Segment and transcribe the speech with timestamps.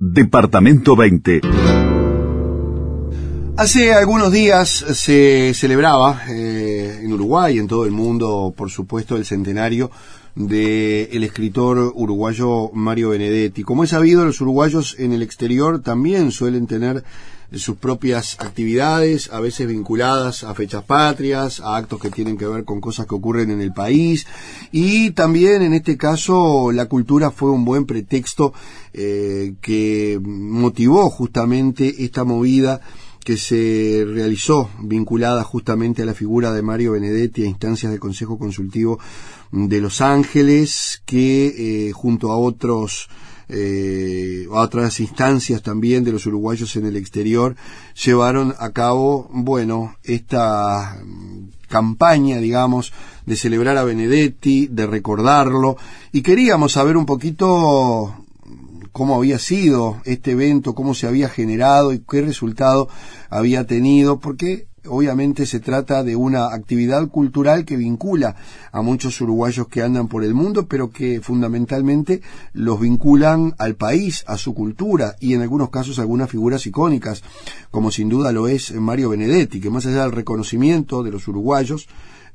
[0.00, 1.40] Departamento 20.
[3.56, 9.16] Hace algunos días se celebraba eh, en Uruguay, y en todo el mundo, por supuesto,
[9.16, 9.90] el centenario
[10.36, 13.64] del escritor uruguayo Mario Benedetti.
[13.64, 17.02] Como es sabido, los uruguayos en el exterior también suelen tener
[17.52, 22.64] sus propias actividades, a veces vinculadas a fechas patrias, a actos que tienen que ver
[22.64, 24.26] con cosas que ocurren en el país,
[24.70, 28.52] y también en este caso la cultura fue un buen pretexto
[28.92, 32.80] eh, que motivó justamente esta movida
[33.24, 38.38] que se realizó vinculada justamente a la figura de Mario Benedetti a instancias del Consejo
[38.38, 38.98] Consultivo
[39.52, 43.08] de Los Ángeles, que eh, junto a otros
[43.48, 47.56] eh, otras instancias también de los uruguayos en el exterior
[48.04, 51.00] llevaron a cabo, bueno, esta
[51.68, 52.92] campaña, digamos,
[53.26, 55.76] de celebrar a Benedetti, de recordarlo,
[56.12, 58.14] y queríamos saber un poquito
[58.92, 62.88] cómo había sido este evento, cómo se había generado y qué resultado
[63.30, 68.36] había tenido, porque obviamente se trata de una actividad cultural que vincula
[68.72, 72.22] a muchos uruguayos que andan por el mundo, pero que fundamentalmente
[72.52, 77.22] los vinculan al país, a su cultura y en algunos casos algunas figuras icónicas,
[77.70, 81.88] como sin duda lo es Mario Benedetti, que más allá del reconocimiento de los uruguayos,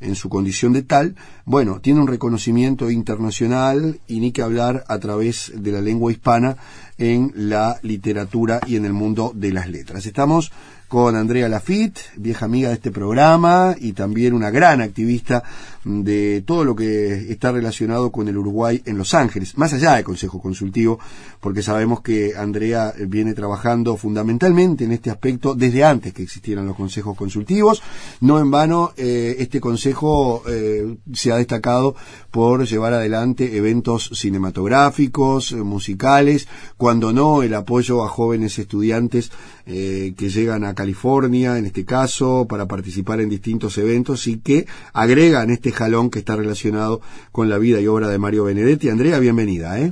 [0.04, 1.16] en su condición de tal,
[1.46, 6.58] bueno, tiene un reconocimiento internacional y ni que hablar a través de la lengua hispana
[6.98, 10.06] en la literatura y en el mundo de las letras.
[10.06, 10.52] Estamos
[10.94, 15.42] con Andrea Lafitte, vieja amiga de este programa y también una gran activista
[15.86, 20.04] de todo lo que está relacionado con el Uruguay en Los Ángeles, más allá del
[20.04, 21.00] Consejo Consultivo,
[21.40, 26.78] porque sabemos que Andrea viene trabajando fundamentalmente en este aspecto desde antes que existieran los
[26.78, 27.82] consejos consultivos.
[28.22, 31.96] No en vano, eh, este consejo eh, se ha destacado
[32.32, 39.32] por llevar adelante eventos cinematográficos, eh, musicales, cuando no el apoyo a jóvenes estudiantes
[39.66, 45.52] que llegan a California, en este caso, para participar en distintos eventos y que agregan
[45.52, 47.02] este jalón que está relacionado
[47.32, 48.90] con la vida y obra de Mario Benedetti.
[48.90, 49.92] Andrea, bienvenida, ¿eh?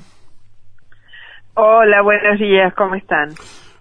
[1.54, 3.34] Hola, buenos días, ¿cómo están?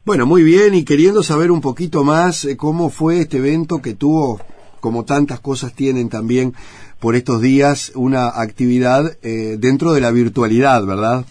[0.05, 3.95] Bueno, muy bien, y queriendo saber un poquito más eh, cómo fue este evento que
[3.95, 4.41] tuvo,
[4.81, 6.53] como tantas cosas tienen también
[7.01, 11.25] por estos días, una actividad eh, dentro de la virtualidad, ¿verdad?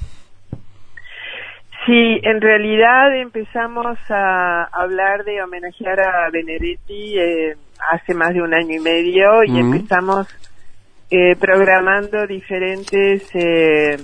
[1.86, 7.57] Sí, en realidad empezamos a hablar de homenajear a Benedetti eh,
[7.91, 10.28] hace más de un año y medio y empezamos
[11.09, 13.97] eh, programando diferentes eh,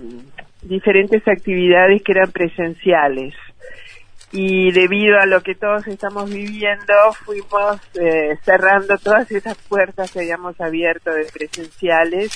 [0.61, 3.35] diferentes actividades que eran presenciales.
[4.31, 6.93] Y debido a lo que todos estamos viviendo
[7.23, 7.79] fuimos
[8.43, 12.35] cerrando todas esas puertas que habíamos abierto de presenciales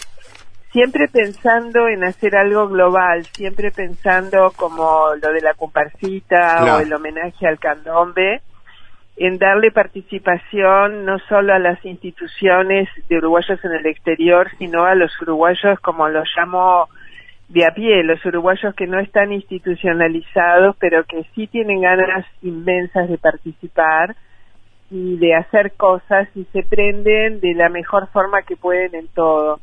[0.72, 6.94] siempre pensando en hacer algo global, siempre pensando como lo de la comparsita o el
[6.94, 8.42] homenaje al candombe,
[9.20, 14.96] en darle participación no solo a las instituciones de uruguayos en el exterior, sino a
[14.96, 16.88] los uruguayos, como los llamo
[17.50, 23.10] de a pie, los uruguayos que no están institucionalizados, pero que sí tienen ganas inmensas
[23.10, 24.16] de participar
[24.90, 29.60] y de hacer cosas y se prenden de la mejor forma que pueden en todo.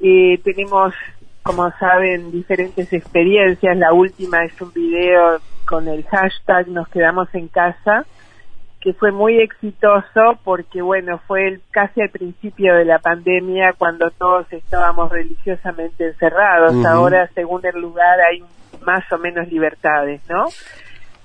[0.00, 0.94] Eh, tenemos,
[1.42, 3.76] como saben, diferentes experiencias.
[3.76, 8.06] La última es un video con el hashtag Nos quedamos en casa,
[8.86, 14.12] que fue muy exitoso porque, bueno, fue el, casi al principio de la pandemia cuando
[14.12, 16.72] todos estábamos religiosamente encerrados.
[16.86, 18.44] Ahora, según el lugar, hay
[18.84, 20.44] más o menos libertades, ¿no?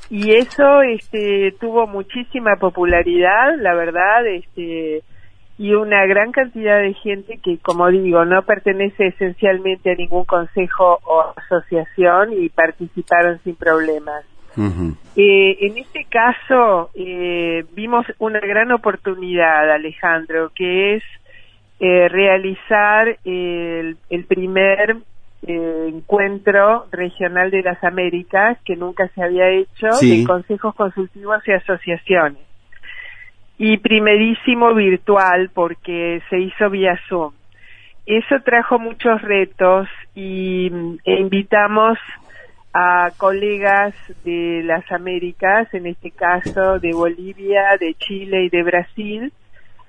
[0.09, 5.03] Y eso este, tuvo muchísima popularidad, la verdad, este,
[5.59, 10.97] y una gran cantidad de gente que, como digo, no pertenece esencialmente a ningún consejo
[11.03, 14.25] o asociación y participaron sin problemas.
[14.57, 21.03] Eh, en este caso eh, vimos una gran oportunidad, Alejandro, que es
[21.79, 24.97] eh, realizar el, el primer
[25.47, 31.51] eh, encuentro regional de las Américas que nunca se había hecho de consejos consultivos y
[31.53, 32.43] asociaciones.
[33.57, 37.33] Y primerísimo virtual porque se hizo vía Zoom.
[38.05, 40.71] Eso trajo muchos retos y
[41.05, 41.97] e invitamos
[42.73, 49.33] a colegas de las Américas, en este caso de Bolivia, de Chile y de Brasil,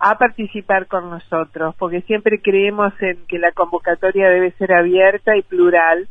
[0.01, 5.43] a participar con nosotros, porque siempre creemos en que la convocatoria debe ser abierta y
[5.43, 6.09] plural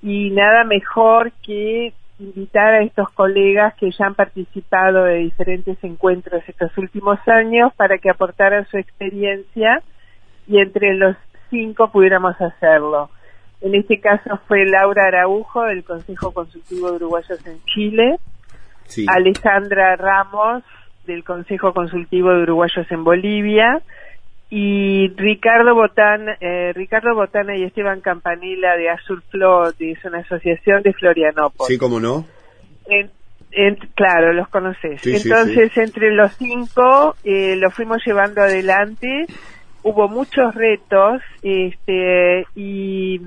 [0.00, 6.42] y nada mejor que invitar a estos colegas que ya han participado de diferentes encuentros
[6.48, 9.82] estos últimos años para que aportaran su experiencia
[10.46, 11.16] y entre los
[11.50, 13.10] cinco pudiéramos hacerlo.
[13.60, 18.18] En este caso fue Laura Araujo del Consejo Consultivo de Uruguayos en Chile,
[19.08, 20.62] Alejandra Ramos
[21.06, 23.82] del Consejo Consultivo de Uruguayos en Bolivia
[24.50, 30.82] y Ricardo Botán, eh, Ricardo Botana y Esteban Campanilla de Azul Flow, es una asociación
[30.82, 31.68] de Florianópolis.
[31.68, 32.24] Sí, cómo no.
[33.94, 35.04] claro, los conoces.
[35.06, 39.26] Entonces, entre los cinco eh, lo fuimos llevando adelante.
[39.88, 43.22] Hubo muchos retos este, y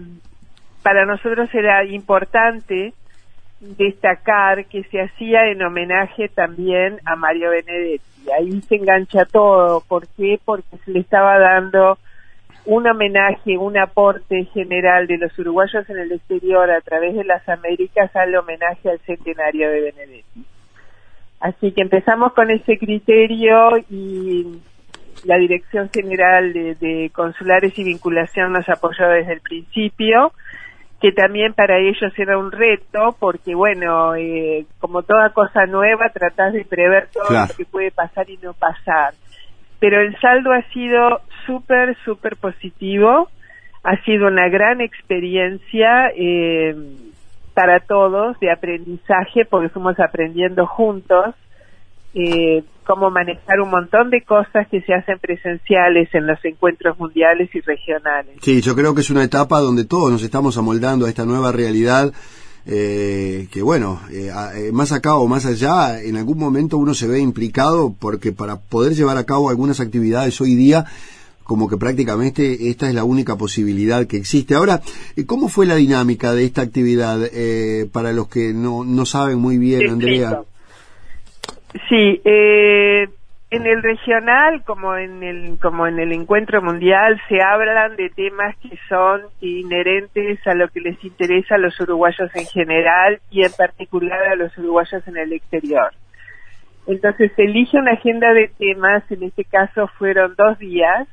[0.84, 2.94] para nosotros era importante
[3.60, 8.30] destacar que se hacía en homenaje también a Mario Benedetti.
[8.38, 9.82] Ahí se engancha todo.
[9.88, 10.40] ¿Por qué?
[10.46, 11.98] Porque se le estaba dando
[12.66, 17.50] un homenaje, un aporte general de los uruguayos en el exterior a través de las
[17.50, 20.46] Américas al homenaje al centenario de Benedetti.
[21.40, 24.60] Así que empezamos con ese criterio y
[25.26, 30.34] la Dirección General de, de Consulares y Vinculación nos apoyó desde el principio
[31.02, 36.54] que también para ellos era un reto, porque bueno, eh, como toda cosa nueva, tratás
[36.54, 39.16] de prever todo lo que puede pasar y no pasar.
[39.80, 43.30] Pero el saldo ha sido súper, súper positivo,
[43.84, 46.76] ha sido una gran experiencia eh,
[47.56, 51.34] para todos de aprendizaje, porque fuimos aprendiendo juntos
[52.14, 57.50] eh, cómo manejar un montón de cosas que se hacen presenciales en los encuentros mundiales
[57.54, 58.36] y regionales.
[58.42, 61.52] Sí, yo creo que es una etapa donde todos nos estamos amoldando a esta nueva
[61.52, 62.12] realidad.
[62.66, 67.08] Eh, que bueno, eh, eh, más acá o más allá, en algún momento uno se
[67.08, 70.86] ve implicado porque para poder llevar a cabo algunas actividades hoy día,
[71.44, 74.54] como que prácticamente esta es la única posibilidad que existe.
[74.54, 74.82] Ahora,
[75.26, 77.20] ¿cómo fue la dinámica de esta actividad
[77.92, 80.44] para los que no, no saben muy bien, Andrea?
[81.92, 83.10] Sí, eh,
[83.50, 88.56] en el regional como en el como en el encuentro mundial se hablan de temas
[88.60, 93.52] que son inherentes a lo que les interesa a los uruguayos en general y en
[93.52, 95.92] particular a los uruguayos en el exterior.
[96.88, 101.10] Entonces se elige una agenda de temas, en este caso fueron dos días,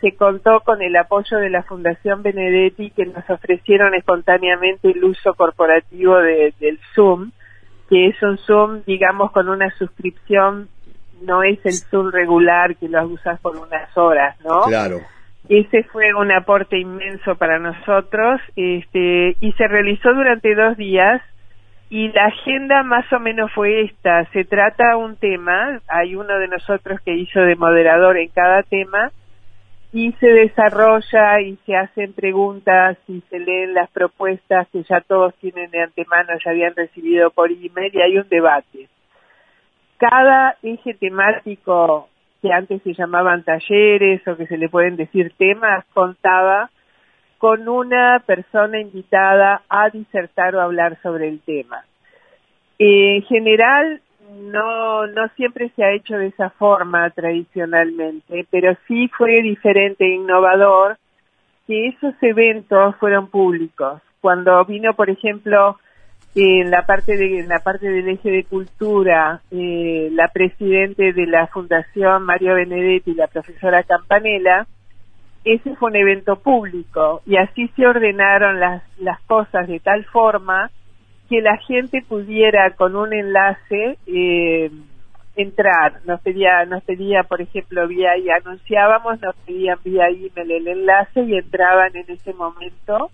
[0.00, 5.34] se contó con el apoyo de la Fundación Benedetti que nos ofrecieron espontáneamente el uso
[5.34, 7.32] corporativo del Zoom
[7.90, 10.68] que es un Zoom, digamos, con una suscripción,
[11.22, 14.62] no es el Zoom regular que lo usas por unas horas, ¿no?
[14.62, 15.00] Claro.
[15.48, 21.20] Ese fue un aporte inmenso para nosotros, este, y se realizó durante dos días,
[21.90, 26.46] y la agenda más o menos fue esta, se trata un tema, hay uno de
[26.46, 29.10] nosotros que hizo de moderador en cada tema,
[29.92, 35.34] y se desarrolla y se hacen preguntas y se leen las propuestas que ya todos
[35.36, 38.88] tienen de antemano, ya habían recibido por email y hay un debate.
[39.98, 42.08] Cada eje temático
[42.40, 46.70] que antes se llamaban talleres o que se le pueden decir temas, contaba
[47.38, 51.84] con una persona invitada a disertar o hablar sobre el tema.
[52.78, 59.42] En general, no, no siempre se ha hecho de esa forma tradicionalmente, pero sí fue
[59.42, 60.96] diferente e innovador
[61.66, 64.02] que esos eventos fueron públicos.
[64.20, 65.78] Cuando vino, por ejemplo,
[66.34, 71.26] en la parte de en la parte del eje de cultura, eh, la presidente de
[71.26, 74.66] la fundación Mario Benedetti, la profesora Campanella,
[75.44, 80.70] ese fue un evento público y así se ordenaron las las cosas de tal forma
[81.30, 84.68] que la gente pudiera con un enlace eh,
[85.36, 86.00] entrar.
[86.04, 91.22] Nos pedía, nos pedía, por ejemplo, vía y anunciábamos, nos pedían vía email el enlace
[91.22, 93.12] y entraban en ese momento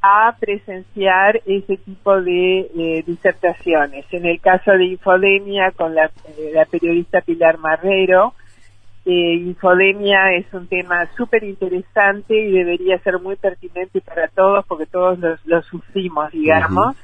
[0.00, 4.06] a presenciar ese tipo de eh, disertaciones.
[4.12, 6.04] En el caso de Infodemia, con la,
[6.38, 8.34] eh, periodista Pilar Marrero,
[9.04, 14.86] eh, infodemia es un tema súper interesante y debería ser muy pertinente para todos porque
[14.86, 16.96] todos lo, sufrimos, digamos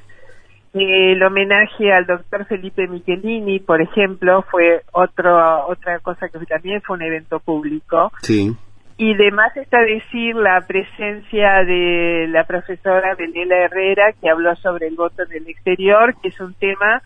[0.73, 6.97] el homenaje al doctor Felipe Michelini, por ejemplo, fue otro, otra cosa que también fue
[6.97, 8.11] un evento público.
[8.21, 8.55] Sí.
[8.97, 14.95] Y además está decir la presencia de la profesora Belela Herrera, que habló sobre el
[14.95, 17.01] voto en el exterior, que es un tema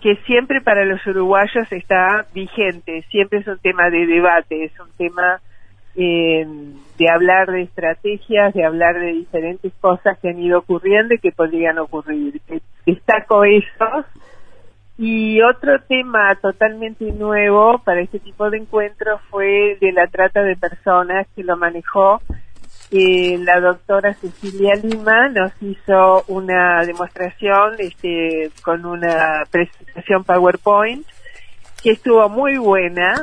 [0.00, 4.90] que siempre para los uruguayos está vigente, siempre es un tema de debate, es un
[4.98, 5.40] tema
[5.96, 6.46] eh,
[6.98, 11.32] de hablar de estrategias, de hablar de diferentes cosas que han ido ocurriendo y que
[11.32, 12.40] podrían ocurrir.
[12.86, 14.06] Destaco esos.
[14.98, 20.54] Y otro tema totalmente nuevo para este tipo de encuentros fue de la trata de
[20.54, 22.20] personas que lo manejó
[22.94, 31.06] eh, la doctora Cecilia Lima nos hizo una demostración este, con una presentación PowerPoint
[31.82, 33.14] que estuvo muy buena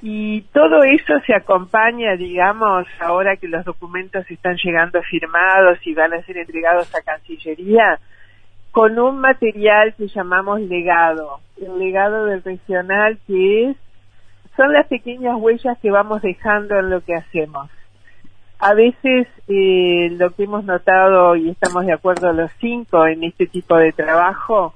[0.00, 6.14] Y todo eso se acompaña, digamos, ahora que los documentos están llegando firmados y van
[6.14, 7.98] a ser entregados a Cancillería,
[8.70, 13.76] con un material que llamamos legado, el legado del regional que es,
[14.56, 17.68] son las pequeñas huellas que vamos dejando en lo que hacemos.
[18.60, 23.46] A veces eh, lo que hemos notado y estamos de acuerdo los cinco en este
[23.46, 24.74] tipo de trabajo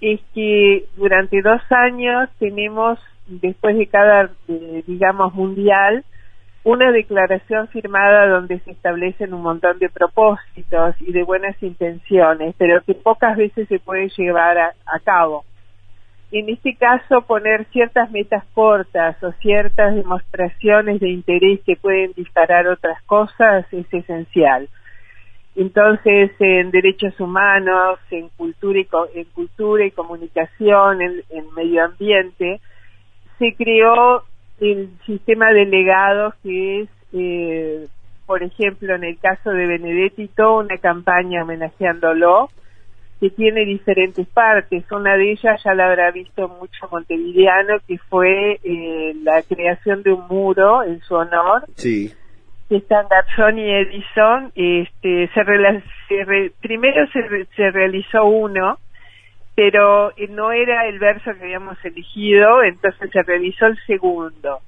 [0.00, 4.30] es que durante dos años tenemos, después de cada,
[4.86, 6.04] digamos, mundial,
[6.62, 12.82] una declaración firmada donde se establecen un montón de propósitos y de buenas intenciones, pero
[12.82, 15.44] que pocas veces se puede llevar a, cabo.
[16.30, 22.68] En este caso, poner ciertas metas cortas o ciertas demostraciones de interés que pueden disparar
[22.68, 24.68] otras cosas es esencial.
[25.56, 32.60] Entonces, en derechos humanos, en cultura y, en cultura y comunicación, en, medio ambiente,
[33.38, 34.22] se creó
[34.60, 37.88] el sistema de legados que es, eh,
[38.26, 42.50] por ejemplo, en el caso de Benedetti, toda una campaña homenajeándolo,
[43.18, 44.84] que tiene diferentes partes.
[44.90, 50.12] Una de ellas ya la habrá visto mucho montevideano, que fue eh, la creación de
[50.12, 51.64] un muro en su honor.
[51.76, 52.14] Sí.
[52.70, 54.52] Que están Garzón y Edison.
[54.54, 58.78] Este, se, primero se, se realizó uno,
[59.54, 64.60] pero eh, no era el verso que habíamos elegido, entonces se revisó el segundo.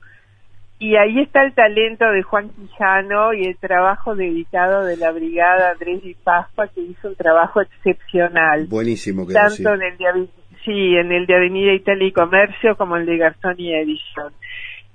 [0.82, 5.71] Y ahí está el talento de Juan Quijano y el trabajo dedicado de la brigada
[5.71, 8.66] Andrés y Pascua, que hizo un trabajo excepcional.
[8.66, 10.26] Buenísimo, que Tanto en el de,
[10.64, 14.32] sí, en el de Avenida Italia y Comercio como el de Garzón y Edison.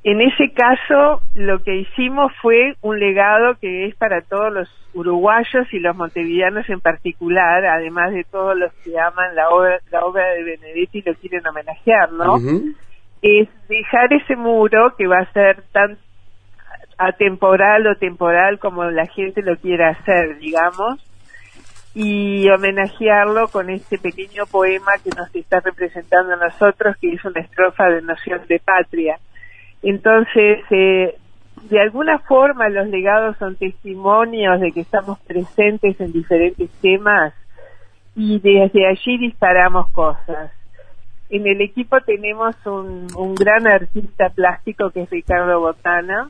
[0.03, 5.67] En ese caso, lo que hicimos fue un legado que es para todos los uruguayos
[5.73, 10.25] y los montevideanos en particular, además de todos los que aman la obra, la obra
[10.29, 12.37] de Benedetti y lo quieren homenajear, ¿no?
[13.21, 15.97] Es dejar ese muro que va a ser tan
[16.97, 21.03] atemporal o temporal como la gente lo quiera hacer, digamos,
[21.93, 27.41] y homenajearlo con este pequeño poema que nos está representando a nosotros, que es una
[27.41, 29.19] estrofa de noción de patria
[29.83, 31.17] entonces, eh,
[31.69, 37.33] de alguna forma los legados son testimonios de que estamos presentes en diferentes temas
[38.15, 40.51] y desde allí disparamos cosas.
[41.29, 46.29] En el equipo tenemos un, un gran artista plástico que es Ricardo Botana,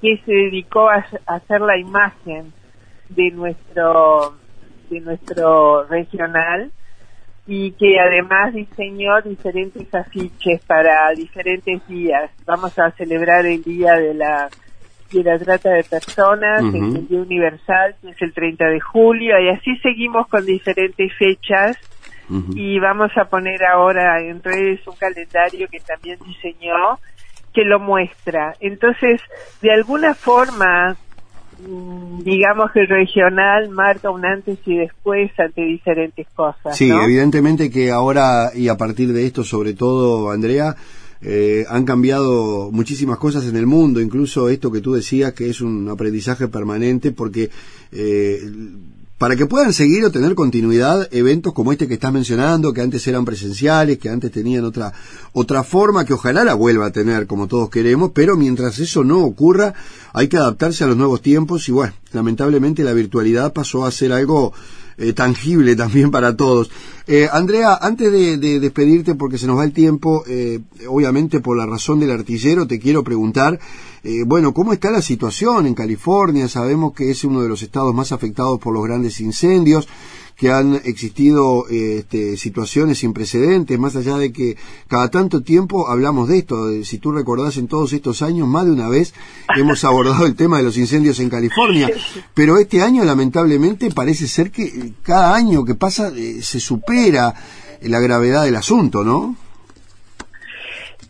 [0.00, 2.52] que se dedicó a, a hacer la imagen
[3.08, 4.34] de nuestro
[4.90, 6.70] de nuestro regional
[7.46, 12.30] y que además diseñó diferentes afiches para diferentes días.
[12.46, 14.48] Vamos a celebrar el Día de la,
[15.10, 19.48] de la Trata de Personas, el Día Universal, que es el 30 de julio, y
[19.48, 21.76] así seguimos con diferentes fechas.
[22.54, 26.98] Y vamos a poner ahora en redes un calendario que también diseñó
[27.52, 28.54] que lo muestra.
[28.60, 29.20] Entonces,
[29.60, 30.96] de alguna forma,
[32.24, 36.76] digamos que el regional marca un antes y después ante diferentes cosas.
[36.76, 40.76] Sí, evidentemente que ahora y a partir de esto, sobre todo, Andrea,
[41.20, 45.60] eh, han cambiado muchísimas cosas en el mundo, incluso esto que tú decías que es
[45.60, 47.48] un aprendizaje permanente porque
[47.92, 48.40] eh,
[49.22, 53.06] para que puedan seguir o tener continuidad eventos como este que estás mencionando, que antes
[53.06, 54.92] eran presenciales, que antes tenían otra,
[55.32, 59.20] otra forma, que ojalá la vuelva a tener como todos queremos, pero mientras eso no
[59.20, 59.74] ocurra,
[60.12, 64.12] hay que adaptarse a los nuevos tiempos y bueno, lamentablemente la virtualidad pasó a ser
[64.12, 64.52] algo
[65.02, 66.70] eh, tangible también para todos.
[67.08, 71.66] Eh, Andrea, antes de, despedirte, porque se nos va el tiempo, eh, obviamente por la
[71.66, 73.58] razón del artillero, te quiero preguntar,
[74.26, 76.48] bueno, ¿cómo está la situación en California?
[76.48, 79.88] Sabemos que es uno de los estados más afectados por los grandes incendios
[80.36, 84.56] que han existido este, situaciones sin precedentes, más allá de que
[84.88, 86.84] cada tanto tiempo hablamos de esto.
[86.84, 89.14] Si tú recordás en todos estos años, más de una vez
[89.56, 91.90] hemos abordado el tema de los incendios en California,
[92.34, 97.34] pero este año lamentablemente parece ser que cada año que pasa eh, se supera
[97.82, 99.36] la gravedad del asunto, ¿no?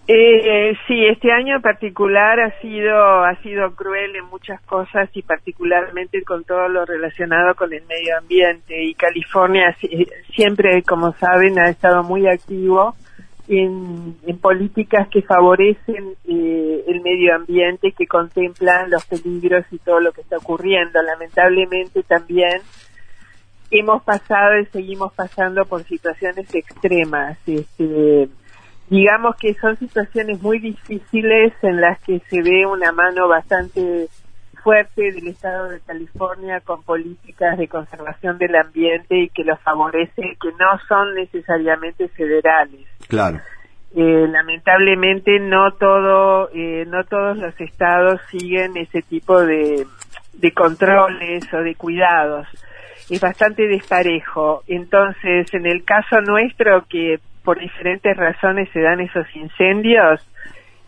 [0.08, 5.22] Eh, sí, este año en particular ha sido ha sido cruel en muchas cosas y
[5.22, 9.76] particularmente con todo lo relacionado con el medio ambiente y California
[10.34, 12.96] siempre, como saben, ha estado muy activo
[13.46, 20.12] en, políticas que favorecen eh, el medio ambiente, que contemplan los peligros y todo lo
[20.12, 21.00] que está ocurriendo.
[21.02, 22.60] Lamentablemente también
[23.70, 27.38] hemos pasado y seguimos pasando por situaciones extremas.
[27.46, 28.28] Este,
[28.88, 34.08] digamos que son situaciones muy difíciles en las que se ve una mano bastante
[34.62, 40.36] fuerte del Estado de California con políticas de conservación del ambiente y que los favorece,
[40.40, 42.86] que no son necesariamente federales.
[43.08, 43.40] Claro.
[43.94, 49.86] eh, lamentablemente no todo, eh, no todos los estados siguen ese tipo de,
[50.34, 52.46] de controles o de cuidados.
[53.10, 54.62] Es bastante desparejo.
[54.66, 60.26] Entonces, en el caso nuestro, que por diferentes razones se dan esos incendios,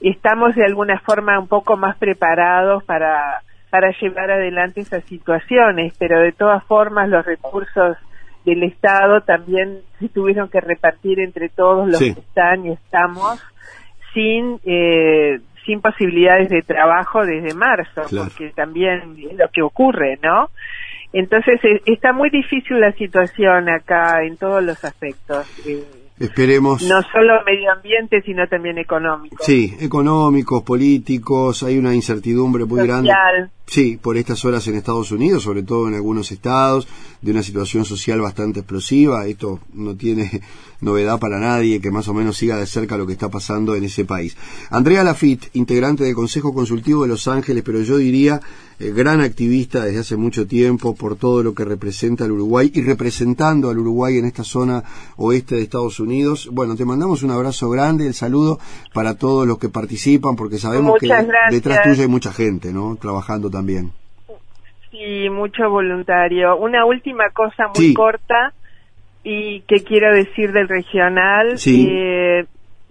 [0.01, 6.21] estamos de alguna forma un poco más preparados para, para llevar adelante esas situaciones, pero
[6.21, 7.97] de todas formas los recursos
[8.45, 13.43] del Estado también se tuvieron que repartir entre todos los que están y estamos
[14.13, 20.51] sin eh, sin posibilidades de trabajo desde marzo, porque también es lo que ocurre, ¿no?
[21.13, 25.47] Entonces eh, está muy difícil la situación acá en todos los aspectos.
[25.67, 26.83] Eh, Esperemos.
[26.83, 29.37] No solo medio ambiente, sino también económico.
[29.41, 33.11] Sí, económicos, políticos, hay una incertidumbre muy grande.
[33.67, 36.87] Sí, por estas horas en Estados Unidos, sobre todo en algunos estados,
[37.23, 39.27] de una situación social bastante explosiva.
[39.27, 40.43] Esto no tiene
[40.81, 43.85] novedad para nadie que más o menos siga de cerca lo que está pasando en
[43.85, 44.37] ese país.
[44.71, 48.41] Andrea Lafitte, integrante del Consejo Consultivo de Los Ángeles, pero yo diría
[48.81, 52.83] eh, gran activista desde hace mucho tiempo por todo lo que representa el Uruguay y
[52.83, 54.83] representando al Uruguay en esta zona
[55.17, 56.49] oeste de Estados Unidos.
[56.51, 58.59] Bueno, te mandamos un abrazo grande, el saludo
[58.93, 61.09] para todos los que participan, porque sabemos que
[61.51, 62.97] detrás tuyo hay mucha gente, ¿no?
[62.97, 63.93] Trabajando también.
[64.91, 66.57] Sí, mucho voluntario.
[66.57, 68.53] Una última cosa muy corta
[69.25, 71.57] y que quiero decir del regional.
[71.67, 72.45] Eh,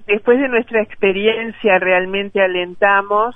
[0.08, 3.36] después de nuestra experiencia realmente alentamos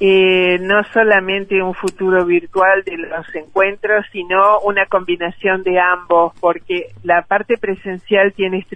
[0.00, 6.92] eh, no solamente un futuro virtual de los encuentros, sino una combinación de ambos, porque
[7.02, 8.66] la parte presencial tiene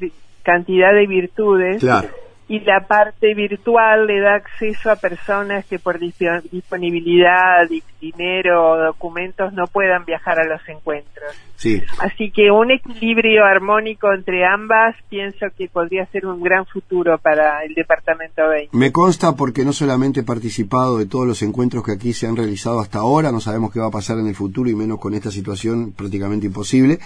[0.43, 1.81] cantidad de virtudes.
[1.81, 2.09] Claro
[2.49, 7.69] y la parte virtual le da acceso a personas que por disponibilidad,
[8.00, 11.37] dinero o documentos no puedan viajar a los encuentros.
[11.57, 11.83] Sí.
[11.99, 17.64] Así que un equilibrio armónico entre ambas pienso que podría ser un gran futuro para
[17.64, 18.76] el Departamento 20.
[18.76, 22.37] Me consta porque no solamente he participado de todos los encuentros que aquí se han
[22.37, 25.12] realizado hasta ahora, no sabemos qué va a pasar en el futuro y menos con
[25.12, 26.99] esta situación prácticamente imposible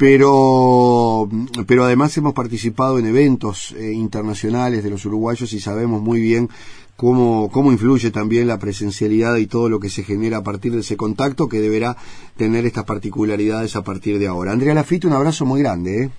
[0.00, 1.28] pero,
[1.68, 6.48] pero además hemos participado en eventos eh, internacionales de los uruguayos y sabemos muy bien
[6.96, 10.80] cómo, cómo influye también la presencialidad y todo lo que se genera a partir de
[10.80, 11.96] ese contacto que deberá
[12.38, 14.52] tener estas particularidades a partir de ahora.
[14.52, 16.04] Andrea Lafitte, un abrazo muy grande.
[16.04, 16.10] ¿eh?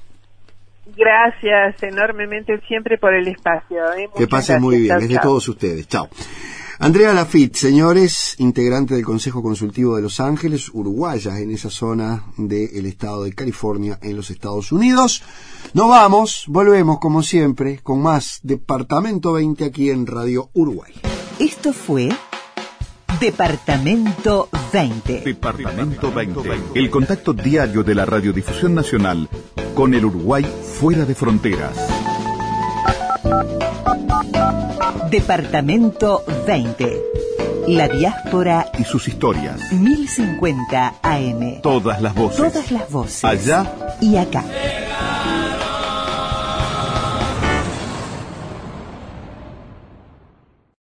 [0.95, 3.77] Gracias enormemente siempre por el espacio.
[3.93, 4.07] ¿eh?
[4.15, 5.87] Que pasen muy bien, es de todos ustedes.
[5.87, 6.07] Chao.
[6.81, 12.87] Andrea Lafitte, señores, integrante del Consejo Consultivo de Los Ángeles, uruguaya en esa zona del
[12.87, 15.21] estado de California en los Estados Unidos.
[15.75, 20.91] Nos vamos, volvemos como siempre con más Departamento 20 aquí en Radio Uruguay.
[21.37, 22.09] Esto fue
[23.19, 25.21] Departamento 20.
[25.21, 26.79] Departamento 20.
[26.79, 29.29] El contacto diario de la Radiodifusión Nacional
[29.75, 30.43] con el Uruguay
[30.79, 31.77] fuera de fronteras.
[35.11, 37.01] Departamento 20.
[37.67, 39.59] La diáspora y sus historias.
[39.73, 41.61] 1050 AM.
[41.61, 42.37] Todas las voces.
[42.37, 43.25] Todas las voces.
[43.25, 44.45] Allá y acá.